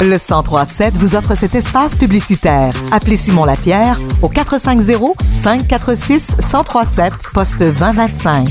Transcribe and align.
Le 0.00 0.18
1037 0.18 0.94
vous 0.98 1.16
offre 1.16 1.34
cet 1.34 1.54
espace 1.54 1.96
publicitaire. 1.96 2.74
Appelez 2.92 3.16
Simon 3.16 3.44
Lapierre 3.44 3.98
au 4.22 4.28
450 4.28 5.16
546 5.32 6.36
1037 6.36 7.12
poste 7.32 7.58
2025. 7.58 8.48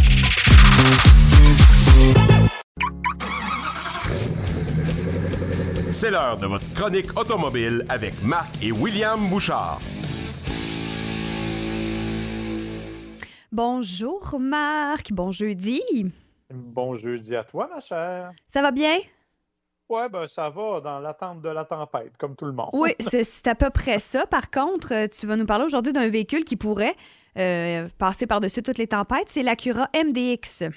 C'est 5.91 6.09
l'heure 6.09 6.37
de 6.37 6.47
votre 6.47 6.65
chronique 6.73 7.17
automobile 7.17 7.85
avec 7.87 8.21
Marc 8.23 8.51
et 8.63 8.71
William 8.71 9.29
Bouchard. 9.29 9.79
Bonjour 13.51 14.37
Marc, 14.39 15.13
bon 15.13 15.31
jeudi. 15.31 15.81
Bon 16.51 16.95
jeudi 16.95 17.35
à 17.35 17.43
toi, 17.43 17.69
ma 17.71 17.79
chère. 17.79 18.31
Ça 18.51 18.63
va 18.63 18.71
bien? 18.71 18.97
Ouais, 19.89 20.09
ben 20.09 20.27
ça 20.27 20.49
va 20.49 20.79
dans 20.81 20.99
l'attente 20.99 21.41
de 21.41 21.49
la 21.49 21.65
tempête, 21.65 22.17
comme 22.17 22.35
tout 22.35 22.45
le 22.45 22.53
monde. 22.53 22.69
Oui, 22.73 22.91
c'est 22.99 23.47
à 23.47 23.55
peu 23.55 23.69
près 23.69 23.99
ça. 23.99 24.25
Par 24.25 24.49
contre, 24.49 24.93
euh, 24.93 25.07
tu 25.07 25.27
vas 25.27 25.35
nous 25.35 25.45
parler 25.45 25.65
aujourd'hui 25.65 25.93
d'un 25.93 26.09
véhicule 26.09 26.45
qui 26.45 26.55
pourrait 26.55 26.95
euh, 27.37 27.87
passer 27.97 28.25
par-dessus 28.25 28.63
toutes 28.63 28.77
les 28.77 28.87
tempêtes. 28.87 29.27
C'est 29.27 29.43
l'Acura 29.43 29.89
MDX. 29.95 30.69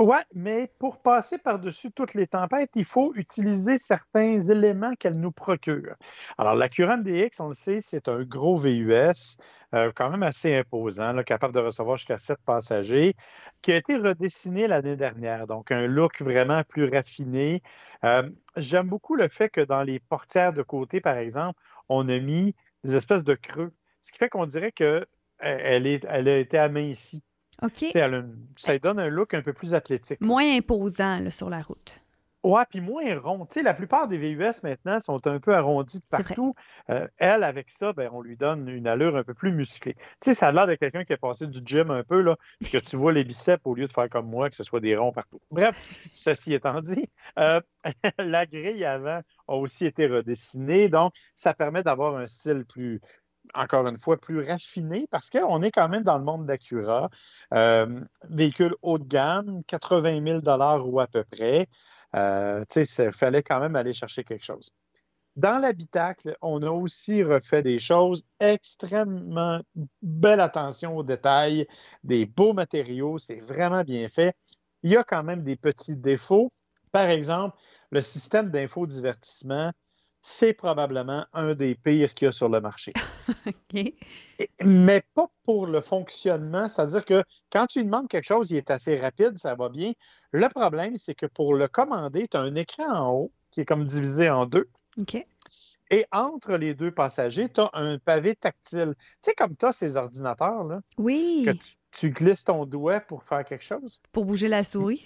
Ouais, 0.00 0.24
mais 0.34 0.72
pour 0.78 1.02
passer 1.02 1.36
par-dessus 1.36 1.92
toutes 1.92 2.14
les 2.14 2.26
tempêtes, 2.26 2.70
il 2.74 2.86
faut 2.86 3.12
utiliser 3.16 3.76
certains 3.76 4.40
éléments 4.40 4.94
qu'elle 4.94 5.18
nous 5.18 5.30
procure. 5.30 5.94
Alors, 6.38 6.54
la 6.54 6.70
Current 6.70 6.96
DX, 6.96 7.38
on 7.40 7.48
le 7.48 7.54
sait, 7.54 7.80
c'est 7.80 8.08
un 8.08 8.22
gros 8.24 8.56
VUS, 8.56 9.36
euh, 9.74 9.92
quand 9.94 10.08
même 10.10 10.22
assez 10.22 10.56
imposant, 10.56 11.22
capable 11.22 11.52
de 11.54 11.60
recevoir 11.60 11.98
jusqu'à 11.98 12.16
7 12.16 12.38
passagers, 12.46 13.14
qui 13.60 13.72
a 13.72 13.76
été 13.76 13.96
redessiné 13.98 14.66
l'année 14.68 14.96
dernière. 14.96 15.46
Donc, 15.46 15.70
un 15.70 15.86
look 15.86 16.22
vraiment 16.22 16.62
plus 16.66 16.86
raffiné. 16.86 17.60
Euh, 18.04 18.22
J'aime 18.56 18.88
beaucoup 18.88 19.16
le 19.16 19.28
fait 19.28 19.50
que 19.50 19.60
dans 19.60 19.82
les 19.82 20.00
portières 20.00 20.54
de 20.54 20.62
côté, 20.62 21.02
par 21.02 21.18
exemple, 21.18 21.60
on 21.90 22.08
a 22.08 22.18
mis 22.20 22.54
des 22.84 22.96
espèces 22.96 23.24
de 23.24 23.34
creux, 23.34 23.72
ce 24.00 24.12
qui 24.12 24.18
fait 24.18 24.30
qu'on 24.30 24.46
dirait 24.46 24.72
qu'elle 24.72 25.04
elle 25.40 25.86
est, 25.86 26.06
elle 26.08 26.26
a 26.28 26.38
été 26.38 26.56
amincie. 26.56 27.22
OK. 27.62 27.84
Elle 27.94 28.14
a 28.14 28.22
ça 28.56 28.72
lui 28.72 28.80
donne 28.80 28.98
un 28.98 29.08
look 29.08 29.34
un 29.34 29.42
peu 29.42 29.52
plus 29.52 29.74
athlétique. 29.74 30.20
Moins 30.20 30.56
imposant 30.56 31.20
là, 31.20 31.30
sur 31.30 31.50
la 31.50 31.60
route. 31.60 32.00
Ouais, 32.42 32.62
puis 32.70 32.80
moins 32.80 33.18
rond. 33.18 33.44
Tu 33.44 33.54
sais, 33.54 33.62
la 33.62 33.74
plupart 33.74 34.08
des 34.08 34.16
VUS 34.16 34.62
maintenant 34.62 34.98
sont 34.98 35.26
un 35.26 35.38
peu 35.38 35.54
arrondis 35.54 35.98
de 35.98 36.04
partout. 36.08 36.54
Euh, 36.88 37.06
elle, 37.18 37.44
avec 37.44 37.68
ça, 37.68 37.92
ben, 37.92 38.08
on 38.14 38.22
lui 38.22 38.36
donne 38.36 38.66
une 38.68 38.86
allure 38.86 39.14
un 39.16 39.24
peu 39.24 39.34
plus 39.34 39.52
musclée. 39.52 39.94
Tu 39.94 40.04
sais, 40.20 40.34
ça 40.34 40.48
a 40.48 40.52
l'air 40.52 40.66
de 40.66 40.74
quelqu'un 40.74 41.04
qui 41.04 41.12
a 41.12 41.18
passé 41.18 41.46
du 41.46 41.60
gym 41.62 41.90
un 41.90 42.02
peu, 42.02 42.22
là, 42.22 42.36
puis 42.62 42.70
que 42.70 42.78
tu 42.78 42.96
vois 42.96 43.12
les 43.12 43.24
biceps 43.24 43.60
au 43.64 43.74
lieu 43.74 43.86
de 43.86 43.92
faire 43.92 44.08
comme 44.08 44.26
moi, 44.26 44.48
que 44.48 44.56
ce 44.56 44.64
soit 44.64 44.80
des 44.80 44.96
ronds 44.96 45.12
partout. 45.12 45.40
Bref, 45.50 45.76
ceci 46.12 46.54
étant 46.54 46.80
dit, 46.80 47.10
euh, 47.38 47.60
la 48.18 48.46
grille 48.46 48.86
avant 48.86 49.20
a 49.46 49.54
aussi 49.54 49.84
été 49.84 50.06
redessinée, 50.06 50.88
donc 50.88 51.12
ça 51.34 51.52
permet 51.52 51.82
d'avoir 51.82 52.16
un 52.16 52.24
style 52.24 52.64
plus, 52.64 53.02
encore 53.54 53.86
une 53.86 53.96
fois, 53.96 54.16
plus 54.18 54.40
raffiné 54.40 55.06
parce 55.10 55.30
qu'on 55.30 55.62
est 55.62 55.70
quand 55.70 55.88
même 55.88 56.02
dans 56.02 56.18
le 56.18 56.24
monde 56.24 56.46
d'Acura. 56.46 57.10
Euh, 57.54 58.00
véhicule 58.28 58.74
haut 58.82 58.98
de 58.98 59.08
gamme, 59.08 59.62
80 59.66 60.42
000 60.42 60.86
ou 60.86 61.00
à 61.00 61.06
peu 61.06 61.24
près. 61.24 61.68
Euh, 62.16 62.64
il 62.76 63.12
fallait 63.12 63.42
quand 63.42 63.60
même 63.60 63.76
aller 63.76 63.92
chercher 63.92 64.24
quelque 64.24 64.44
chose. 64.44 64.72
Dans 65.36 65.58
l'habitacle, 65.58 66.36
on 66.42 66.60
a 66.62 66.70
aussi 66.70 67.22
refait 67.22 67.62
des 67.62 67.78
choses 67.78 68.24
extrêmement 68.40 69.60
belle 70.02 70.40
attention 70.40 70.96
aux 70.96 71.04
détails, 71.04 71.66
des 72.02 72.26
beaux 72.26 72.52
matériaux, 72.52 73.16
c'est 73.16 73.38
vraiment 73.38 73.84
bien 73.84 74.08
fait. 74.08 74.34
Il 74.82 74.90
y 74.90 74.96
a 74.96 75.04
quand 75.04 75.22
même 75.22 75.42
des 75.42 75.56
petits 75.56 75.96
défauts. 75.96 76.52
Par 76.90 77.06
exemple, 77.06 77.56
le 77.90 78.02
système 78.02 78.50
d'infodivertissement, 78.50 79.72
c'est 80.22 80.52
probablement 80.52 81.24
un 81.32 81.54
des 81.54 81.74
pires 81.74 82.12
qu'il 82.14 82.26
y 82.26 82.28
a 82.28 82.32
sur 82.32 82.48
le 82.48 82.60
marché. 82.60 82.92
Mais 84.64 85.02
pas 85.14 85.28
pour 85.44 85.66
le 85.66 85.80
fonctionnement. 85.80 86.68
C'est-à-dire 86.68 87.04
que 87.04 87.22
quand 87.50 87.66
tu 87.66 87.84
demandes 87.84 88.08
quelque 88.08 88.24
chose, 88.24 88.50
il 88.50 88.56
est 88.56 88.70
assez 88.70 88.96
rapide, 88.96 89.38
ça 89.38 89.54
va 89.54 89.68
bien. 89.68 89.92
Le 90.32 90.48
problème, 90.48 90.96
c'est 90.96 91.14
que 91.14 91.26
pour 91.26 91.54
le 91.54 91.68
commander, 91.68 92.28
tu 92.28 92.36
as 92.36 92.40
un 92.40 92.54
écran 92.54 92.90
en 92.92 93.12
haut 93.12 93.32
qui 93.50 93.62
est 93.62 93.64
comme 93.64 93.84
divisé 93.84 94.28
en 94.30 94.46
deux. 94.46 94.68
OK. 94.98 95.24
Et 95.92 96.04
entre 96.12 96.52
les 96.56 96.74
deux 96.74 96.92
passagers, 96.92 97.48
tu 97.48 97.60
as 97.60 97.70
un 97.72 97.98
pavé 97.98 98.36
tactile. 98.36 98.94
Tu 98.96 99.16
sais, 99.22 99.34
comme 99.34 99.56
tu 99.56 99.66
as 99.66 99.72
ces 99.72 99.96
ordinateurs, 99.96 100.62
là, 100.62 100.80
Oui, 100.98 101.42
que 101.44 101.50
tu, 101.50 101.72
tu 101.90 102.10
glisses 102.10 102.44
ton 102.44 102.64
doigt 102.64 103.00
pour 103.00 103.24
faire 103.24 103.44
quelque 103.44 103.64
chose. 103.64 104.00
pour 104.12 104.24
bouger 104.24 104.46
la 104.48 104.62
souris. 104.62 105.04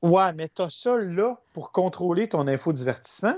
Ouais, 0.00 0.32
mais 0.34 0.48
tu 0.48 0.62
as 0.62 0.70
ça 0.70 0.96
là 0.98 1.40
pour 1.52 1.72
contrôler 1.72 2.28
ton 2.28 2.46
infodivertissement. 2.46 3.34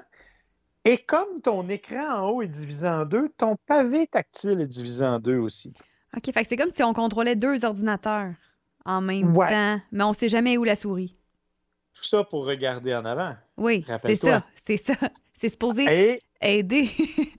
Et 0.84 0.98
comme 0.98 1.40
ton 1.42 1.68
écran 1.68 2.20
en 2.22 2.28
haut 2.30 2.42
est 2.42 2.48
divisé 2.48 2.88
en 2.88 3.04
deux, 3.04 3.28
ton 3.36 3.56
pavé 3.66 4.06
tactile 4.06 4.60
est 4.60 4.66
divisé 4.66 5.04
en 5.04 5.18
deux 5.18 5.36
aussi. 5.38 5.72
OK, 6.16 6.24
fait 6.32 6.42
que 6.42 6.48
c'est 6.48 6.56
comme 6.56 6.70
si 6.70 6.82
on 6.82 6.92
contrôlait 6.92 7.36
deux 7.36 7.64
ordinateurs 7.64 8.32
en 8.86 9.00
même 9.00 9.36
Ouais. 9.36 9.50
temps, 9.50 9.80
mais 9.92 10.04
on 10.04 10.12
sait 10.12 10.28
jamais 10.28 10.56
où 10.56 10.64
la 10.64 10.74
souris. 10.76 11.14
Tout 11.94 12.04
ça 12.04 12.24
pour 12.24 12.46
regarder 12.46 12.94
en 12.94 13.04
avant. 13.04 13.34
Oui, 13.58 13.84
c'est 14.02 14.16
ça, 14.16 14.44
c'est 14.66 14.76
ça. 14.78 14.94
C'est 15.40 15.48
supposé 15.48 15.84
Et, 15.88 16.18
aider. 16.42 16.90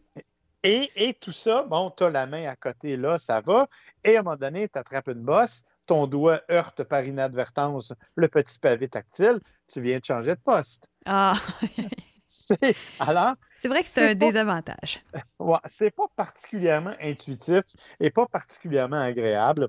et, 0.64 0.90
et 0.96 1.14
tout 1.14 1.32
ça, 1.32 1.62
bon, 1.62 1.92
tu 1.96 2.04
as 2.04 2.10
la 2.10 2.26
main 2.26 2.48
à 2.48 2.56
côté 2.56 2.98
là, 2.98 3.20
ça 3.20 3.42
va. 3.42 3.68
Et 4.04 4.16
à 4.16 4.22
un 4.22 4.24
moment 4.24 4.38
donné, 4.38 4.68
tu 4.68 4.80
attrapes 4.80 5.10
une 5.10 5.22
bosse, 5.22 5.64
ton 5.86 6.08
doigt 6.08 6.42
heurte 6.50 6.84
par 6.84 7.06
inadvertance 7.06 7.94
le 8.16 8.28
petit 8.28 8.58
pavé 8.58 8.88
tactile, 8.88 9.40
tu 9.72 9.82
viens 9.82 10.00
de 10.00 10.04
changer 10.04 10.32
de 10.34 10.40
poste. 10.44 10.90
ah, 11.06 11.36
C'est- 12.34 12.76
Alors, 12.98 13.36
c'est 13.62 13.68
vrai 13.68 13.82
que 13.82 13.88
c'est 13.90 14.12
un 14.12 14.16
pas- 14.16 14.26
désavantage. 14.28 15.04
ouais, 15.40 15.58
c'est 15.66 15.92
pas 15.92 16.08
particulièrement 16.16 16.94
intuitif 17.02 17.64
et 18.00 18.10
pas 18.10 18.26
particulièrement 18.26 19.02
agréable. 19.02 19.68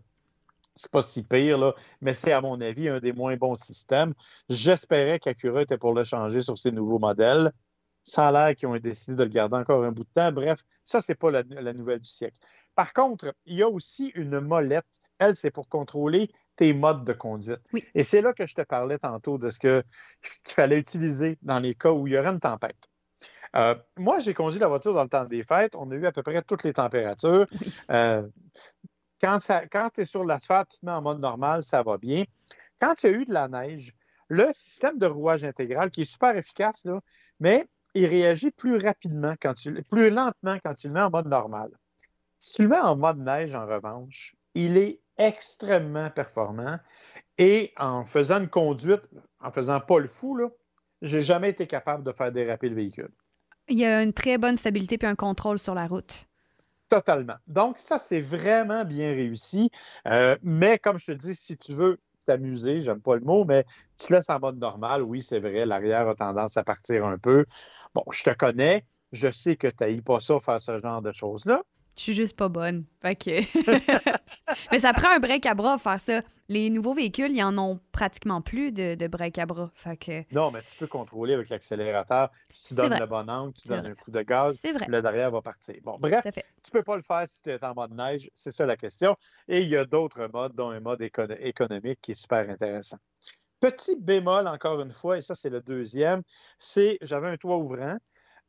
C'est 0.77 0.91
pas 0.91 1.03
si 1.03 1.25
pire, 1.25 1.59
là, 1.59 1.75
mais 2.01 2.15
c'est 2.15 2.31
à 2.33 2.41
mon 2.41 2.61
avis 2.61 2.89
un 2.89 3.01
des 3.01 3.13
moins 3.13 3.37
bons 3.37 3.57
systèmes. 3.57 4.15
J'espérais 4.49 5.19
qu'Acura 5.19 5.63
était 5.63 5.77
pour 5.77 5.93
le 5.93 6.05
changer 6.05 6.41
sur 6.41 6.57
ses 6.57 6.71
nouveaux 6.71 7.01
modèles. 7.01 7.51
Ça 8.05 8.29
a 8.29 8.33
l'air 8.33 8.55
qu'ils 8.55 8.69
ont 8.69 8.77
décidé 8.79 9.17
de 9.17 9.23
le 9.25 9.29
garder 9.29 9.57
encore 9.57 9.83
un 9.85 9.91
bout 9.93 10.05
de 10.05 10.09
temps. 10.15 10.31
Bref, 10.33 10.61
ça, 10.85 11.01
c'est 11.01 11.15
pas 11.17 11.31
la, 11.33 11.43
la 11.49 11.73
nouvelle 11.73 12.01
du 12.01 12.09
siècle. 12.11 12.39
Par 12.77 12.93
contre, 12.93 13.35
il 13.45 13.57
y 13.57 13.63
a 13.63 13.69
aussi 13.69 14.13
une 14.15 14.39
molette. 14.41 14.87
Elle, 15.19 15.35
c'est 15.35 15.51
pour 15.51 15.69
contrôler 15.69 16.31
tes 16.57 16.73
modes 16.75 17.05
de 17.05 17.13
conduite. 17.13 17.61
Oui. 17.73 17.85
Et 17.95 18.05
c'est 18.05 18.23
là 18.23 18.33
que 18.33 18.47
je 18.47 18.55
te 18.55 18.63
parlais 18.63 18.99
tantôt 18.99 19.39
de 19.39 19.49
ce 19.49 19.59
qu'il 19.59 19.83
fallait 20.47 20.79
utiliser 20.79 21.39
dans 21.43 21.59
les 21.59 21.75
cas 21.75 21.93
où 21.93 22.07
il 22.07 22.13
y 22.13 22.19
aurait 22.19 22.29
une 22.29 22.41
tempête. 22.41 22.89
Euh, 23.55 23.75
moi, 23.99 24.19
j'ai 24.19 24.35
conduit 24.35 24.59
la 24.59 24.69
voiture 24.69 24.95
dans 24.95 25.03
le 25.03 25.09
temps 25.09 25.25
des 25.25 25.43
fêtes. 25.43 25.75
On 25.77 25.91
a 25.91 25.95
eu 25.95 26.07
à 26.07 26.13
peu 26.13 26.23
près 26.23 26.41
toutes 26.43 26.65
les 26.65 26.73
températures. 26.73 27.47
Oui. 27.61 27.73
Euh, 27.91 28.27
quand 29.21 29.39
tu 29.95 30.01
es 30.01 30.05
sur 30.05 30.25
l'asphalte, 30.25 30.71
tu 30.71 30.79
te 30.81 30.87
mets 30.87 30.93
en 30.93 31.03
mode 31.03 31.21
normal, 31.21 31.63
ça 31.63 31.83
va 31.83 31.97
bien. 31.97 32.25
Quand 32.81 32.95
il 33.03 33.11
y 33.11 33.15
a 33.15 33.17
eu 33.17 33.25
de 33.25 33.33
la 33.33 33.49
neige, 33.49 33.93
le 34.29 34.49
système 34.53 34.99
de 34.99 35.07
rouage 35.07 35.45
intégral, 35.45 35.91
qui 35.91 36.03
est 36.03 36.11
super 36.11 36.37
efficace, 36.37 36.85
là, 36.85 37.01
mais 37.39 37.67
il 37.95 38.07
réagit 38.07 38.51
plus 38.51 38.79
rapidement, 38.79 39.35
quand 39.41 39.53
tu, 39.53 39.83
plus 39.83 40.11
lentement 40.11 40.57
quand 40.65 40.75
tu 40.75 40.89
le 40.89 40.95
mets 40.95 41.03
en 41.03 41.11
mode 41.11 41.29
normal. 41.29 41.71
Si 42.39 42.57
tu 42.57 42.63
le 42.63 42.69
mets 42.71 42.81
en 42.81 42.97
mode 42.97 43.19
neige, 43.19 43.55
en 43.55 43.67
revanche, 43.67 44.35
il 44.55 44.79
est 44.79 45.02
extrêmement 45.19 46.11
performant. 46.11 46.79
Et 47.39 47.73
en 47.77 48.05
faisant 48.05 48.41
une 48.41 48.49
conduite, 48.49 49.09
en 49.41 49.51
faisant 49.51 49.81
pas 49.81 49.99
le 49.99 50.09
fou, 50.09 50.37
là, 50.37 50.49
j'ai 51.01 51.21
jamais 51.21 51.51
été 51.51 51.67
capable 51.67 52.05
de 52.05 52.13
faire 52.13 52.31
déraper 52.31 52.69
le 52.69 52.77
véhicule. 52.77 53.11
Il 53.69 53.79
y 53.79 53.85
a 53.85 54.03
une 54.03 54.13
très 54.13 54.39
bonne 54.39 54.57
stabilité 54.57 54.99
puis 54.99 55.09
un 55.09 55.15
contrôle 55.15 55.59
sur 55.59 55.75
la 55.75 55.87
route. 55.87 56.27
Totalement. 56.89 57.37
Donc, 57.49 57.79
ça, 57.79 57.97
c'est 57.97 58.21
vraiment 58.21 58.85
bien 58.85 59.15
réussi. 59.15 59.71
Euh, 60.07 60.37
mais 60.43 60.79
comme 60.79 60.99
je 60.99 61.07
te 61.07 61.13
dis, 61.13 61.35
si 61.35 61.57
tu 61.57 61.73
veux 61.73 61.99
t'amuser, 62.27 62.81
j'aime 62.81 63.01
pas 63.01 63.15
le 63.15 63.23
mot, 63.23 63.45
mais 63.45 63.65
tu 63.99 64.13
laisses 64.13 64.31
en 64.31 64.39
mode 64.39 64.59
normal, 64.59 65.03
oui, 65.03 65.21
c'est 65.21 65.41
vrai, 65.41 65.67
l'arrière 65.67 66.09
a 66.09 66.15
tendance 66.15 66.57
à 66.57 66.65
partir 66.65 67.05
un 67.05 67.19
peu. 67.19 67.47
Bon, 67.95 68.05
je 68.13 68.23
te 68.23 68.31
connais, 68.31 68.85
je 69.11 69.31
sais 69.31 69.57
que 69.57 69.67
tu 69.67 69.77
n'haïs 69.81 70.03
pas 70.03 70.21
ça, 70.21 70.39
faire 70.39 70.61
ce 70.61 70.79
genre 70.79 71.03
de 71.03 71.13
choses-là. 71.13 71.63
Je 71.97 72.03
suis 72.03 72.15
juste 72.15 72.37
pas 72.37 72.49
bonne. 72.49 72.85
Fait 73.03 73.17
que... 73.17 73.41
Mais 74.73 74.79
ça 74.79 74.93
prend 74.93 75.11
un 75.15 75.19
break 75.19 75.45
à 75.47 75.55
bras 75.55 75.79
faire 75.79 76.01
ça. 76.01 76.23
Les 76.49 76.71
nouveaux 76.71 76.95
véhicules, 76.95 77.31
ils 77.31 77.43
en 77.43 77.57
ont 77.59 77.81
pratiquement 77.93 78.41
plus 78.41 78.73
de, 78.73 78.95
de 78.95 79.07
break 79.07 79.39
à 79.39 79.47
bras. 79.47 79.71
Fait 79.75 79.97
que 79.97 80.35
Non, 80.35 80.51
mais 80.51 80.63
tu 80.63 80.77
peux 80.77 80.87
contrôler 80.87 81.35
avec 81.35 81.49
l'accélérateur. 81.49 82.31
Tu 82.31 82.37
C'est 82.51 82.75
donnes 82.75 82.89
vrai. 82.91 82.99
le 83.01 83.07
bon 83.07 83.29
angle, 83.29 83.53
tu 83.55 83.69
donnes 83.69 83.81
vrai. 83.81 83.91
un 83.91 83.95
coup 83.95 84.11
de 84.11 84.23
gaz, 84.23 84.59
c'est 84.61 84.73
vrai. 84.73 84.87
le 84.89 85.03
derrière 85.03 85.31
va 85.31 85.43
partir. 85.43 85.75
Bon, 85.83 85.99
bref, 85.99 86.25
tu 86.63 86.71
peux 86.71 86.83
pas 86.83 86.97
le 86.97 87.03
faire 87.03 87.27
si 87.29 87.43
tu 87.43 87.51
es 87.51 87.63
en 87.65 87.75
mode 87.75 87.93
neige, 87.95 88.31
c'est 88.35 88.53
ça 88.53 88.67
la 88.67 88.77
question. 88.77 89.17
Et 89.49 89.61
il 89.63 89.69
y 89.69 89.77
a 89.77 89.85
d'autres 89.85 90.29
modes, 90.33 90.55
dont 90.55 90.71
un 90.71 90.81
mode 90.81 91.01
écono- 91.03 91.37
économique 91.41 91.99
qui 92.01 92.13
est 92.13 92.21
super 92.21 92.49
intéressant. 92.49 92.99
Petit 93.61 93.97
bémol, 93.97 94.49
encore 94.49 94.81
une 94.81 94.93
fois, 94.93 95.19
et 95.19 95.23
ça 95.23 95.35
c'est 95.35 95.51
le 95.51 95.61
deuxième, 95.61 96.23
c'est 96.59 96.99
j'avais 97.01 97.29
un 97.29 97.37
toit 97.37 97.57
ouvrant. 97.59 97.97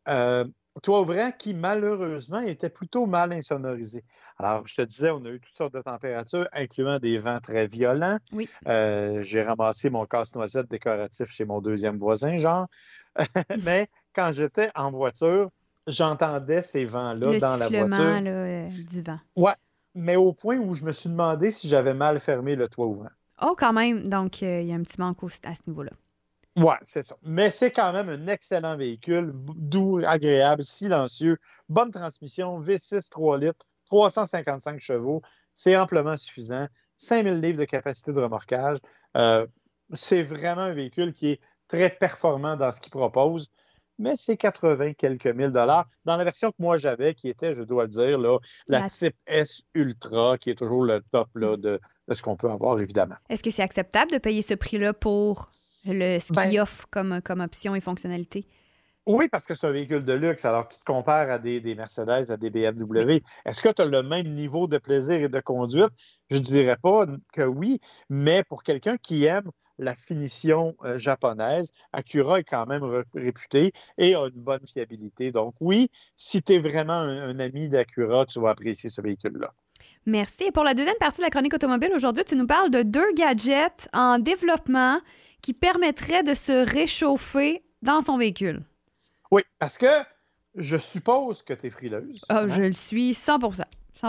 Euh, 0.07 0.43
toit 0.81 1.01
ouvrant 1.01 1.31
qui 1.37 1.53
malheureusement 1.53 2.39
était 2.41 2.69
plutôt 2.69 3.05
mal 3.05 3.31
insonorisé. 3.33 4.03
Alors, 4.37 4.67
je 4.67 4.75
te 4.75 4.81
disais, 4.81 5.11
on 5.11 5.23
a 5.25 5.29
eu 5.29 5.39
toutes 5.39 5.55
sortes 5.55 5.73
de 5.73 5.81
températures, 5.81 6.47
incluant 6.53 6.99
des 6.99 7.17
vents 7.17 7.39
très 7.39 7.67
violents. 7.67 8.17
Oui. 8.31 8.49
Euh, 8.67 9.21
J'ai 9.21 9.41
ramassé 9.43 9.89
mon 9.89 10.05
casse-noisette 10.05 10.69
décoratif 10.69 11.29
chez 11.29 11.45
mon 11.45 11.61
deuxième 11.61 11.99
voisin, 11.99 12.37
genre. 12.37 12.67
Mais 13.63 13.87
quand 14.15 14.31
j'étais 14.33 14.71
en 14.75 14.89
voiture, 14.89 15.49
j'entendais 15.87 16.61
ces 16.61 16.85
vents-là 16.85 17.39
dans 17.39 17.57
la 17.57 17.69
voiture. 17.69 18.03
là, 18.03 18.21
euh, 18.25 18.69
du 18.89 19.01
vent. 19.01 19.19
Ouais, 19.35 19.53
mais 19.95 20.15
au 20.15 20.33
point 20.33 20.57
où 20.57 20.73
je 20.73 20.85
me 20.85 20.91
suis 20.91 21.09
demandé 21.09 21.51
si 21.51 21.67
j'avais 21.67 21.93
mal 21.93 22.19
fermé 22.19 22.55
le 22.55 22.67
toit 22.67 22.87
ouvrant. 22.87 23.09
Oh, 23.41 23.55
quand 23.57 23.73
même. 23.73 24.09
Donc, 24.09 24.41
euh, 24.41 24.61
il 24.61 24.67
y 24.67 24.71
a 24.71 24.75
un 24.75 24.83
petit 24.83 24.99
manque 24.99 25.17
à 25.43 25.53
ce 25.53 25.61
niveau-là. 25.67 25.91
Ouais, 26.55 26.75
c'est 26.83 27.01
ça. 27.03 27.15
Mais 27.23 27.49
c'est 27.49 27.71
quand 27.71 27.91
même 27.93 28.09
un 28.09 28.27
excellent 28.27 28.77
véhicule, 28.77 29.31
doux, 29.33 30.01
agréable, 30.05 30.63
silencieux, 30.63 31.37
bonne 31.67 31.91
transmission, 31.91 32.59
V6 32.59 33.09
3 33.09 33.37
litres, 33.39 33.65
355 33.87 34.79
chevaux. 34.79 35.21
C'est 35.55 35.75
amplement 35.75 36.15
suffisant. 36.17 36.67
5000 36.97 37.41
livres 37.41 37.59
de 37.59 37.65
capacité 37.65 38.13
de 38.13 38.21
remorquage. 38.21 38.77
Euh, 39.17 39.47
c'est 39.91 40.21
vraiment 40.21 40.61
un 40.61 40.73
véhicule 40.73 41.11
qui 41.13 41.31
est 41.31 41.41
très 41.67 41.89
performant 41.89 42.55
dans 42.55 42.71
ce 42.71 42.79
qu'il 42.79 42.91
propose, 42.91 43.49
mais 43.97 44.15
c'est 44.15 44.37
80 44.37 44.93
quelques 44.93 45.27
mille 45.27 45.51
dollars. 45.51 45.87
Dans 46.05 46.15
la 46.15 46.23
version 46.23 46.49
que 46.51 46.55
moi 46.59 46.77
j'avais, 46.77 47.13
qui 47.15 47.29
était, 47.29 47.53
je 47.53 47.63
dois 47.63 47.83
le 47.83 47.89
dire, 47.89 48.17
là, 48.19 48.37
la, 48.67 48.79
La- 48.81 48.89
type 48.89 49.15
S 49.25 49.63
Ultra, 49.73 50.37
qui 50.37 50.51
est 50.51 50.55
toujours 50.55 50.85
le 50.85 51.01
top 51.11 51.29
là, 51.35 51.57
de, 51.57 51.79
de 52.07 52.13
ce 52.13 52.21
qu'on 52.21 52.35
peut 52.35 52.49
avoir, 52.49 52.79
évidemment. 52.79 53.15
Est-ce 53.29 53.43
que 53.43 53.51
c'est 53.51 53.63
acceptable 53.63 54.11
de 54.11 54.17
payer 54.19 54.41
ce 54.43 54.53
prix-là 54.53 54.93
pour 54.93 55.49
le, 55.85 56.19
ce 56.19 56.31
qu'il 56.31 56.57
Ben- 56.57 56.59
offre 56.59 56.87
comme, 56.91 57.21
comme 57.21 57.41
option 57.41 57.75
et 57.75 57.81
fonctionnalité? 57.81 58.47
Oui, 59.05 59.27
parce 59.29 59.45
que 59.45 59.53
c'est 59.53 59.67
un 59.67 59.71
véhicule 59.71 60.03
de 60.05 60.13
luxe. 60.13 60.45
Alors, 60.45 60.67
tu 60.67 60.79
te 60.79 60.83
compares 60.85 61.29
à 61.29 61.37
des, 61.37 61.59
des 61.59 61.75
Mercedes, 61.75 62.31
à 62.31 62.37
des 62.37 62.49
BMW. 62.49 63.21
Est-ce 63.45 63.61
que 63.61 63.67
tu 63.69 63.81
as 63.81 63.85
le 63.85 64.01
même 64.01 64.27
niveau 64.33 64.67
de 64.67 64.77
plaisir 64.77 65.15
et 65.21 65.27
de 65.27 65.39
conduite? 65.41 65.89
Je 66.29 66.37
ne 66.37 66.41
dirais 66.41 66.77
pas 66.77 67.05
que 67.33 67.41
oui, 67.41 67.79
mais 68.09 68.43
pour 68.45 68.63
quelqu'un 68.63 68.95
qui 68.97 69.25
aime 69.25 69.51
la 69.77 69.93
finition 69.95 70.75
euh, 70.85 70.97
japonaise, 70.97 71.73
Acura 71.91 72.39
est 72.39 72.43
quand 72.45 72.65
même 72.65 72.83
réputé 73.13 73.73
et 73.97 74.15
a 74.15 74.27
une 74.27 74.41
bonne 74.41 74.65
fiabilité. 74.65 75.31
Donc 75.31 75.55
oui, 75.59 75.89
si 76.15 76.41
tu 76.41 76.53
es 76.53 76.59
vraiment 76.59 76.93
un, 76.93 77.29
un 77.29 77.39
ami 77.39 77.67
d'Acura, 77.67 78.25
tu 78.25 78.39
vas 78.39 78.51
apprécier 78.51 78.89
ce 78.89 79.01
véhicule-là. 79.01 79.53
Merci. 80.05 80.43
Et 80.45 80.51
pour 80.51 80.63
la 80.63 80.73
deuxième 80.73 80.95
partie 80.99 81.19
de 81.19 81.23
la 81.23 81.29
chronique 81.29 81.53
automobile, 81.53 81.91
aujourd'hui, 81.95 82.25
tu 82.25 82.35
nous 82.35 82.47
parles 82.47 82.69
de 82.69 82.83
deux 82.83 83.13
gadgets 83.13 83.87
en 83.93 84.19
développement 84.19 84.99
qui 85.41 85.53
permettraient 85.53 86.23
de 86.23 86.33
se 86.33 86.65
réchauffer 86.69 87.63
dans 87.81 88.01
son 88.01 88.17
véhicule. 88.17 88.63
Oui, 89.31 89.41
parce 89.59 89.77
que 89.77 90.03
je 90.55 90.77
suppose 90.77 91.41
que 91.41 91.53
tu 91.53 91.67
es 91.67 91.69
frileuse. 91.69 92.25
Ah, 92.29 92.39
hein? 92.39 92.47
je 92.47 92.61
le 92.61 92.73
suis 92.73 93.13
100 93.13 93.39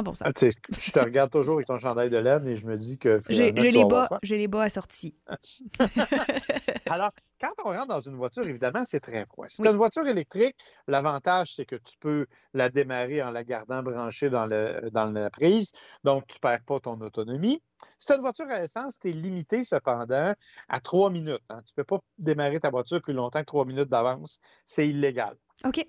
100 0.02 0.25
Ah, 0.25 0.31
je 0.79 0.91
te 0.91 0.99
regarde 1.00 1.31
toujours 1.31 1.55
avec 1.55 1.67
ton 1.67 1.79
chandail 1.79 2.11
de 2.11 2.19
laine 2.19 2.46
et 2.46 2.56
je 2.56 2.67
me 2.67 2.76
dis 2.76 2.99
que 2.99 3.20
J'ai 3.29 3.52
les 3.70 3.85
bas, 3.85 4.08
les 4.23 4.56
assortis. 4.61 5.14
Alors, 6.87 7.11
quand 7.41 7.52
on 7.64 7.69
rentre 7.70 7.87
dans 7.88 8.00
une 8.00 8.17
voiture, 8.17 8.46
évidemment, 8.46 8.85
c'est 8.85 9.00
très 9.00 9.26
froid. 9.26 9.46
Si 9.49 9.61
Oui. 9.62 9.67
tu 9.69 9.70
une 9.73 9.76
voiture 9.76 10.06
électrique, 10.06 10.56
l'avantage, 10.87 11.55
c'est 11.55 11.64
que 11.64 11.76
tu 11.76 11.96
peux 11.99 12.26
la 12.52 12.69
démarrer 12.69 13.23
en 13.23 13.31
la 13.31 13.44
gardant 13.44 13.82
branchée 13.82 14.31
dans, 14.31 14.46
le, 14.46 14.91
dans 14.93 15.11
la 15.11 15.31
prise, 15.31 15.73
donc 16.05 16.26
tu 16.26 16.37
ne 16.37 16.41
perds 16.41 16.64
pas 16.64 16.81
ton 16.81 17.00
autonomie. 17.00 17.62
Si 17.99 18.06
tu 18.06 18.12
as 18.12 18.17
une 18.17 18.23
voiture 18.23 18.46
à 18.50 18.62
essence, 18.62 18.99
tu 18.99 19.11
es 19.11 19.12
limité 19.12 19.62
cependant 19.64 20.32
à 20.69 20.81
trois 20.81 21.11
minutes. 21.11 21.43
hein. 21.50 21.61
Tu 21.67 21.73
ne 21.76 21.82
peux 21.82 21.96
pas 21.96 22.00
démarrer 22.19 22.61
ta 22.61 22.70
voiture 22.70 23.00
plus 23.00 23.12
longtemps 23.12 23.41
que 23.41 23.46
trois 23.46 23.64
minutes 23.64 23.88
d'avance. 23.88 24.38
C'est 24.64 24.88
illégal. 24.88 25.37
OK. 25.64 25.87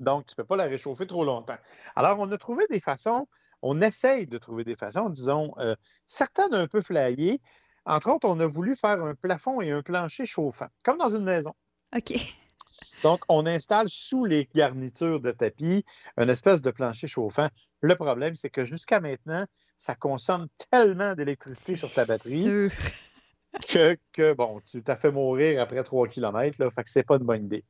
Donc, 0.00 0.26
tu 0.26 0.32
ne 0.32 0.36
peux 0.36 0.46
pas 0.46 0.56
la 0.56 0.64
réchauffer 0.64 1.06
trop 1.06 1.24
longtemps. 1.24 1.56
Alors, 1.94 2.18
on 2.18 2.30
a 2.30 2.38
trouvé 2.38 2.66
des 2.70 2.80
façons, 2.80 3.26
on 3.62 3.80
essaye 3.80 4.26
de 4.26 4.38
trouver 4.38 4.64
des 4.64 4.76
façons, 4.76 5.08
disons, 5.08 5.52
euh, 5.58 5.74
certaines 6.06 6.54
un 6.54 6.66
peu 6.66 6.82
flyées. 6.82 7.40
Entre 7.86 8.10
autres, 8.10 8.28
on 8.28 8.38
a 8.40 8.46
voulu 8.46 8.76
faire 8.76 9.02
un 9.02 9.14
plafond 9.14 9.60
et 9.60 9.70
un 9.70 9.82
plancher 9.82 10.26
chauffant, 10.26 10.68
comme 10.84 10.98
dans 10.98 11.08
une 11.08 11.24
maison. 11.24 11.54
OK. 11.96 12.14
Donc, 13.02 13.22
on 13.28 13.46
installe 13.46 13.88
sous 13.88 14.24
les 14.24 14.48
garnitures 14.54 15.20
de 15.20 15.30
tapis 15.30 15.84
une 16.16 16.28
espèce 16.28 16.62
de 16.62 16.70
plancher 16.70 17.06
chauffant. 17.06 17.48
Le 17.80 17.94
problème, 17.94 18.34
c'est 18.34 18.50
que 18.50 18.64
jusqu'à 18.64 19.00
maintenant, 19.00 19.46
ça 19.76 19.94
consomme 19.94 20.48
tellement 20.70 21.14
d'électricité 21.14 21.76
sur 21.76 21.92
ta 21.92 22.04
batterie 22.04 22.42
Sûr. 22.42 22.70
que, 23.68 23.96
que, 24.12 24.32
bon, 24.32 24.60
tu 24.60 24.82
t'as 24.82 24.96
fait 24.96 25.12
mourir 25.12 25.60
après 25.60 25.82
3 25.82 26.08
km, 26.08 26.62
là, 26.62 26.70
fait 26.70 26.82
que 26.82 26.90
c'est 26.90 27.02
pas 27.02 27.16
une 27.16 27.24
bonne 27.24 27.44
idée. 27.44 27.64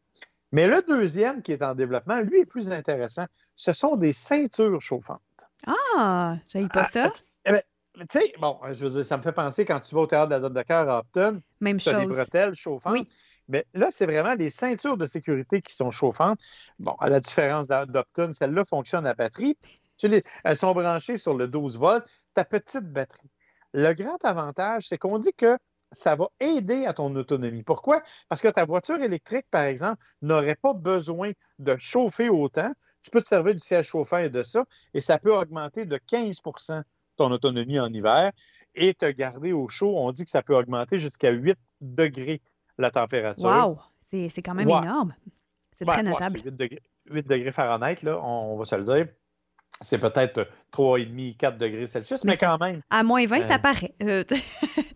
Mais 0.56 0.66
le 0.66 0.80
deuxième 0.88 1.42
qui 1.42 1.52
est 1.52 1.62
en 1.62 1.74
développement, 1.74 2.18
lui, 2.20 2.40
est 2.40 2.46
plus 2.46 2.72
intéressant. 2.72 3.26
Ce 3.54 3.74
sont 3.74 3.96
des 3.96 4.14
ceintures 4.14 4.80
chauffantes. 4.80 5.20
Ah, 5.66 6.36
j'aille 6.50 6.68
pas 6.68 6.84
Ah, 6.86 6.90
ça. 6.90 7.10
eh 7.44 7.52
ben, 7.52 7.62
tu 8.00 8.06
sais, 8.08 8.32
bon, 8.40 8.58
je 8.72 8.86
veux 8.86 8.90
dire, 8.90 9.04
ça 9.04 9.18
me 9.18 9.22
fait 9.22 9.32
penser 9.34 9.66
quand 9.66 9.80
tu 9.80 9.94
vas 9.94 10.00
au 10.00 10.06
théâtre 10.06 10.28
de 10.28 10.30
la 10.30 10.40
Dame 10.40 10.54
de 10.54 10.62
Cœur 10.62 10.88
à 10.88 11.00
Upton, 11.00 11.42
Même 11.60 11.76
tu 11.76 11.90
as 11.90 11.92
des 11.92 12.06
bretelles 12.06 12.54
chauffantes. 12.54 12.94
Oui. 12.94 13.06
Mais 13.48 13.66
là, 13.74 13.88
c'est 13.90 14.06
vraiment 14.06 14.34
des 14.34 14.48
ceintures 14.48 14.96
de 14.96 15.04
sécurité 15.06 15.60
qui 15.60 15.74
sont 15.74 15.90
chauffantes. 15.90 16.40
Bon, 16.78 16.92
à 17.00 17.10
la 17.10 17.20
différence 17.20 17.66
d'A- 17.68 17.84
d'Upton, 17.84 18.32
celle-là 18.32 18.64
fonctionne 18.64 19.04
à 19.06 19.12
batterie. 19.12 19.58
Tu 19.98 20.08
les- 20.08 20.22
elles 20.42 20.56
sont 20.56 20.72
branchées 20.72 21.18
sur 21.18 21.34
le 21.36 21.48
12 21.48 21.78
volts, 21.78 22.04
ta 22.34 22.46
petite 22.46 22.90
batterie. 22.90 23.28
Le 23.74 23.92
grand 23.92 24.24
avantage, 24.24 24.88
c'est 24.88 24.96
qu'on 24.96 25.18
dit 25.18 25.34
que 25.36 25.58
ça 25.92 26.16
va 26.16 26.28
aider 26.40 26.86
à 26.86 26.92
ton 26.92 27.14
autonomie. 27.16 27.62
Pourquoi? 27.62 28.02
Parce 28.28 28.40
que 28.42 28.48
ta 28.48 28.64
voiture 28.64 28.96
électrique, 29.00 29.46
par 29.50 29.62
exemple, 29.64 30.02
n'aurait 30.22 30.56
pas 30.56 30.72
besoin 30.74 31.30
de 31.58 31.76
chauffer 31.78 32.28
autant. 32.28 32.70
Tu 33.02 33.10
peux 33.10 33.20
te 33.20 33.26
servir 33.26 33.52
du 33.54 33.60
siège 33.60 33.86
chauffant 33.86 34.18
et 34.18 34.30
de 34.30 34.42
ça, 34.42 34.64
et 34.94 35.00
ça 35.00 35.18
peut 35.18 35.32
augmenter 35.34 35.86
de 35.86 35.96
15% 35.96 36.82
ton 37.16 37.30
autonomie 37.30 37.78
en 37.78 37.86
hiver 37.92 38.32
et 38.74 38.92
te 38.94 39.06
garder 39.06 39.52
au 39.52 39.68
chaud. 39.68 39.94
On 39.96 40.10
dit 40.12 40.24
que 40.24 40.30
ça 40.30 40.42
peut 40.42 40.56
augmenter 40.56 40.98
jusqu'à 40.98 41.30
8 41.30 41.56
degrés 41.80 42.42
la 42.78 42.90
température. 42.90 43.46
Wow! 43.46 43.78
C'est 44.10 44.42
quand 44.42 44.54
même 44.54 44.68
Ouais. 44.68 44.78
énorme. 44.78 45.14
C'est 45.78 45.86
Ouais, 45.86 45.94
très 45.94 46.02
notable. 46.02 46.38
c'est 46.38 46.44
8 46.44 46.56
degrés, 46.56 46.82
8 47.10 47.26
degrés 47.26 47.52
Fahrenheit, 47.52 47.96
là, 48.02 48.18
on, 48.22 48.54
on 48.54 48.56
va 48.56 48.64
se 48.64 48.74
le 48.74 48.82
dire. 48.84 49.06
C'est 49.80 49.98
peut-être 49.98 50.48
3,5, 50.72 51.36
4 51.36 51.58
degrés 51.58 51.86
Celsius, 51.86 52.24
mais, 52.24 52.32
Mais 52.32 52.36
quand 52.38 52.58
même. 52.58 52.80
À 52.90 53.02
moins 53.02 53.26
20, 53.26 53.42
ça 53.42 53.54
Euh, 53.54 53.58
paraît. 53.58 53.94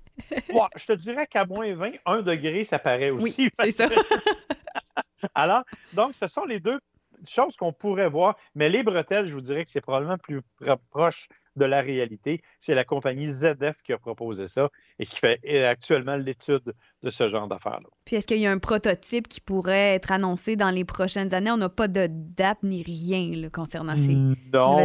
Ouais, 0.53 0.69
je 0.77 0.87
te 0.87 0.93
dirais 0.93 1.27
qu'à 1.27 1.45
moins 1.45 1.75
20, 1.75 1.93
1 2.07 2.23
degré, 2.23 2.65
ça 2.65 2.79
paraît 2.79 3.11
oui, 3.11 3.23
aussi. 3.23 3.51
c'est 3.59 3.73
ça. 3.73 3.89
Alors, 5.35 5.63
donc, 5.93 6.15
ce 6.15 6.27
sont 6.29 6.45
les 6.45 6.61
deux 6.61 6.81
choses 7.29 7.57
qu'on 7.57 7.73
pourrait 7.73 8.09
voir, 8.09 8.37
mais 8.55 8.69
les 8.69 8.83
bretelles, 8.83 9.27
je 9.27 9.35
vous 9.35 9.41
dirais 9.41 9.65
que 9.65 9.71
c'est 9.71 9.81
probablement 9.81 10.19
plus 10.19 10.41
pro- 10.61 10.77
proche 10.91 11.29
de 11.57 11.65
la 11.65 11.81
réalité. 11.83 12.41
C'est 12.61 12.75
la 12.75 12.85
compagnie 12.85 13.27
ZF 13.31 13.83
qui 13.83 13.93
a 13.93 13.99
proposé 13.99 14.47
ça 14.47 14.69
et 14.99 15.07
qui 15.07 15.17
fait 15.19 15.41
actuellement 15.67 16.17
l'étude 16.17 16.73
de 17.03 17.11
ce 17.11 17.27
genre 17.29 17.49
d'affaires-là. 17.49 17.89
Puis 18.05 18.17
est-ce 18.17 18.27
qu'il 18.27 18.39
y 18.39 18.47
a 18.47 18.53
un 18.53 18.59
prototype 18.59 19.27
qui 19.29 19.41
pourrait 19.41 19.95
être 19.97 20.13
annoncé 20.13 20.55
dans 20.57 20.71
les 20.71 20.85
prochaines 20.85 21.35
années? 21.35 21.51
On 21.51 21.57
n'a 21.57 21.69
pas 21.69 21.89
de 21.89 22.07
date 22.09 22.63
ni 22.63 22.83
rien 22.83 23.37
là, 23.37 23.51
concernant 23.51 23.97
ces. 23.97 24.15
Non, 24.15 24.37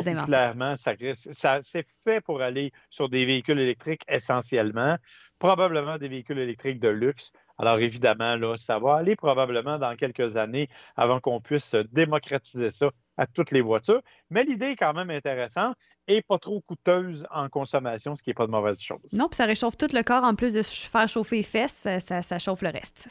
puis 0.01 0.09
inventions. 0.09 0.25
clairement, 0.25 0.75
ça, 0.75 0.93
ça- 1.13 1.59
c'est 1.61 1.85
fait 1.87 2.21
pour 2.21 2.41
aller 2.41 2.71
sur 2.89 3.09
des 3.09 3.25
véhicules 3.25 3.59
électriques 3.59 4.01
essentiellement, 4.09 4.97
probablement 5.39 5.97
des 5.97 6.07
véhicules 6.07 6.39
électriques 6.39 6.79
de 6.79 6.89
luxe. 6.89 7.31
Alors 7.57 7.79
évidemment, 7.79 8.35
là, 8.35 8.57
ça 8.57 8.79
va 8.79 8.95
aller 8.95 9.15
probablement 9.15 9.77
dans 9.77 9.95
quelques 9.95 10.37
années 10.37 10.67
avant 10.95 11.19
qu'on 11.19 11.39
puisse 11.39 11.75
démocratiser 11.91 12.69
ça 12.69 12.89
à 13.17 13.27
toutes 13.27 13.51
les 13.51 13.61
voitures. 13.61 14.01
Mais 14.29 14.43
l'idée 14.43 14.67
est 14.67 14.75
quand 14.75 14.93
même 14.93 15.09
intéressante 15.09 15.77
et 16.07 16.21
pas 16.21 16.37
trop 16.37 16.61
coûteuse 16.61 17.25
en 17.31 17.49
consommation, 17.49 18.15
ce 18.15 18.23
qui 18.23 18.29
n'est 18.29 18.35
pas 18.35 18.45
de 18.45 18.51
mauvaise 18.51 18.81
chose. 18.81 19.13
Non, 19.13 19.29
puis 19.29 19.37
ça 19.37 19.45
réchauffe 19.45 19.77
tout 19.77 19.87
le 19.91 20.03
corps. 20.03 20.23
En 20.23 20.35
plus 20.35 20.53
de 20.53 20.61
faire 20.61 21.07
chauffer 21.07 21.37
les 21.37 21.43
fesses, 21.43 21.87
ça 21.99 22.39
chauffe 22.39 22.61
le 22.61 22.69
reste. 22.69 23.07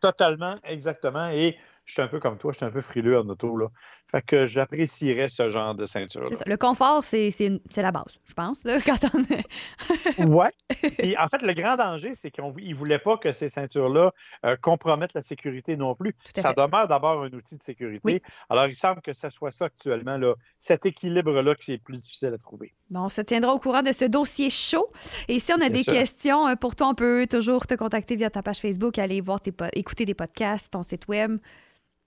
Totalement, 0.00 0.56
exactement. 0.64 1.28
Et 1.28 1.56
je 1.86 1.92
suis 1.92 2.02
un 2.02 2.08
peu 2.08 2.18
comme 2.18 2.36
toi, 2.36 2.52
je 2.52 2.58
suis 2.58 2.66
un 2.66 2.70
peu 2.70 2.80
frileux 2.80 3.18
en 3.18 3.28
auto. 3.28 3.56
Là. 3.56 3.68
Fait 4.16 4.22
que 4.22 4.46
j'apprécierais 4.46 5.28
ce 5.28 5.50
genre 5.50 5.74
de 5.74 5.84
ceinture. 5.84 6.30
Le 6.46 6.56
confort, 6.56 7.04
c'est 7.04 7.30
c'est 7.30 7.46
une- 7.46 7.60
c'est 7.70 7.82
la 7.82 7.92
base, 7.92 8.18
je 8.24 8.32
pense. 8.32 8.64
Là, 8.64 8.78
quand 8.86 8.96
on... 10.18 10.24
Ouais. 10.38 10.50
Et 10.98 11.16
en 11.18 11.28
fait, 11.28 11.42
le 11.42 11.52
grand 11.52 11.76
danger, 11.76 12.14
c'est 12.14 12.30
qu'ils 12.30 12.44
ne 12.44 12.74
voulaient 12.74 12.98
pas 12.98 13.18
que 13.18 13.32
ces 13.32 13.48
ceintures-là 13.48 14.12
euh, 14.46 14.56
compromettent 14.56 15.12
la 15.14 15.22
sécurité 15.22 15.76
non 15.76 15.94
plus. 15.94 16.14
Ça 16.34 16.54
fait. 16.54 16.62
demeure 16.62 16.88
d'abord 16.88 17.22
un 17.22 17.30
outil 17.32 17.58
de 17.58 17.62
sécurité. 17.62 18.00
Oui. 18.04 18.22
Alors, 18.48 18.66
il 18.68 18.74
semble 18.74 19.02
que 19.02 19.12
ce 19.12 19.28
soit 19.28 19.52
ça 19.52 19.66
actuellement, 19.66 20.16
là, 20.16 20.34
cet 20.58 20.86
équilibre-là 20.86 21.54
qui 21.54 21.72
est 21.72 21.78
plus 21.78 21.96
difficile 21.98 22.32
à 22.32 22.38
trouver. 22.38 22.72
Bon, 22.88 23.00
on 23.00 23.08
se 23.10 23.20
tiendra 23.20 23.52
au 23.52 23.58
courant 23.58 23.82
de 23.82 23.92
ce 23.92 24.06
dossier 24.06 24.48
chaud. 24.48 24.88
Et 25.28 25.38
si 25.40 25.52
on 25.52 25.56
a 25.56 25.58
Bien 25.58 25.70
des 25.70 25.82
sûr. 25.82 25.92
questions 25.92 26.48
euh, 26.48 26.54
pour 26.56 26.74
toi, 26.74 26.88
on 26.88 26.94
peut 26.94 27.26
toujours 27.28 27.66
te 27.66 27.74
contacter 27.74 28.16
via 28.16 28.30
ta 28.30 28.42
page 28.42 28.58
Facebook, 28.60 28.98
aller 28.98 29.20
voir 29.20 29.40
tes 29.40 29.52
écouter 29.74 30.04
des 30.06 30.14
podcasts, 30.14 30.72
ton 30.72 30.82
site 30.82 31.06
web. 31.08 31.38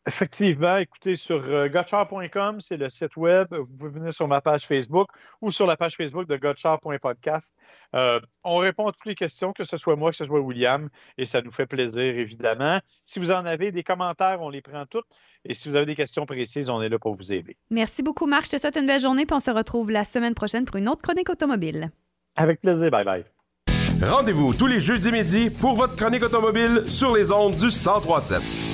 Effectivement, 0.09 0.77
écoutez, 0.77 1.15
sur 1.15 1.43
euh, 1.49 1.67
gotchar.com, 1.67 2.61
c'est 2.61 2.77
le 2.77 2.89
site 2.89 3.15
web. 3.15 3.47
Vous 3.51 3.75
pouvez 3.77 3.91
venir 3.91 4.11
sur 4.11 4.27
ma 4.27 4.41
page 4.41 4.65
Facebook 4.65 5.07
ou 5.39 5.51
sur 5.51 5.67
la 5.67 5.77
page 5.77 5.95
Facebook 5.95 6.27
de 6.27 6.35
gotchar.podcast. 6.35 7.55
Euh, 7.93 8.19
on 8.43 8.57
répond 8.57 8.87
à 8.87 8.91
toutes 8.91 9.05
les 9.05 9.13
questions, 9.13 9.53
que 9.53 9.63
ce 9.63 9.77
soit 9.77 9.95
moi, 9.95 10.09
que 10.09 10.17
ce 10.17 10.25
soit 10.25 10.39
William, 10.39 10.89
et 11.19 11.27
ça 11.27 11.43
nous 11.43 11.51
fait 11.51 11.67
plaisir, 11.67 12.17
évidemment. 12.17 12.79
Si 13.05 13.19
vous 13.19 13.29
en 13.29 13.45
avez 13.45 13.71
des 13.71 13.83
commentaires, 13.83 14.41
on 14.41 14.49
les 14.49 14.63
prend 14.63 14.83
toutes. 14.87 15.05
Et 15.45 15.53
si 15.53 15.69
vous 15.69 15.75
avez 15.75 15.85
des 15.85 15.95
questions 15.95 16.25
précises, 16.25 16.71
on 16.71 16.81
est 16.81 16.89
là 16.89 16.97
pour 16.97 17.13
vous 17.13 17.31
aider. 17.31 17.55
Merci 17.69 18.01
beaucoup, 18.01 18.25
Marc. 18.25 18.45
Je 18.45 18.57
te 18.57 18.57
souhaite 18.57 18.77
une 18.77 18.87
belle 18.87 19.01
journée, 19.01 19.27
puis 19.27 19.35
on 19.35 19.39
se 19.39 19.51
retrouve 19.51 19.91
la 19.91 20.05
semaine 20.05 20.33
prochaine 20.33 20.65
pour 20.65 20.77
une 20.77 20.89
autre 20.89 21.03
chronique 21.03 21.29
automobile. 21.29 21.91
Avec 22.35 22.61
plaisir. 22.61 22.89
Bye 22.89 23.05
bye. 23.05 23.23
Rendez-vous 24.01 24.55
tous 24.55 24.65
les 24.65 24.81
jeudis 24.81 25.11
midi 25.11 25.51
pour 25.51 25.75
votre 25.75 25.95
chronique 25.95 26.23
automobile 26.23 26.85
sur 26.87 27.15
les 27.15 27.31
ondes 27.31 27.57
du 27.57 27.65
1037. 27.65 28.68